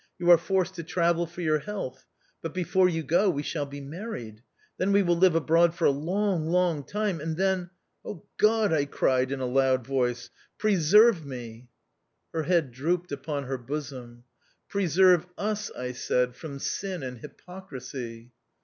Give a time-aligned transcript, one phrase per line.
[0.17, 2.07] You are forced to travel for your health;
[2.41, 4.41] but before you go we shall be married.
[4.79, 7.69] Then we will live abroad for a Ions;, long time; and then
[8.39, 11.69] ""God!" I cried in a loud voice, "pre serve me!"
[12.33, 14.23] Her head drooped upon her bosom."
[14.69, 18.31] Preserve us," I said," from sin and hypocrisy."